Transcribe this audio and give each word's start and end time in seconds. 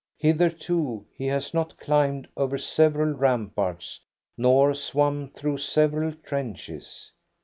"Hitherto 0.17 1.05
he 1.15 1.27
has 1.27 1.53
not 1.53 1.77
climbed 1.77 2.27
over 2.35 2.57
several 2.57 3.13
ramparts, 3.13 3.99
nor 4.35 4.73
swum 4.73 5.29
through 5.29 5.57
several 5.59 6.11
trenches. 6.25 7.11